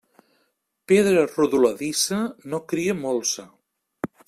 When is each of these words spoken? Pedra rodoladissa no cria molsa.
Pedra 0.91 1.25
rodoladissa 1.33 2.19
no 2.53 2.63
cria 2.73 2.97
molsa. 3.05 3.49